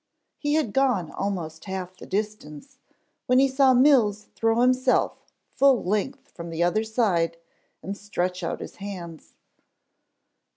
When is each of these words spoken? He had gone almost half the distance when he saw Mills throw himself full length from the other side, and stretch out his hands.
He 0.39 0.55
had 0.55 0.73
gone 0.73 1.11
almost 1.11 1.65
half 1.65 1.95
the 1.95 2.07
distance 2.07 2.79
when 3.27 3.37
he 3.37 3.47
saw 3.47 3.75
Mills 3.75 4.29
throw 4.35 4.61
himself 4.61 5.19
full 5.53 5.83
length 5.83 6.27
from 6.31 6.49
the 6.49 6.63
other 6.63 6.83
side, 6.83 7.37
and 7.83 7.95
stretch 7.95 8.41
out 8.41 8.61
his 8.61 8.77
hands. 8.77 9.35